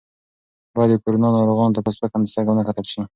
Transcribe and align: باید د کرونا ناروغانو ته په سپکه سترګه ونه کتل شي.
باید 0.75 0.89
د 0.91 0.95
کرونا 1.03 1.27
ناروغانو 1.37 1.75
ته 1.75 1.81
په 1.85 1.89
سپکه 1.95 2.27
سترګه 2.31 2.49
ونه 2.51 2.63
کتل 2.69 2.85
شي. 2.91 3.01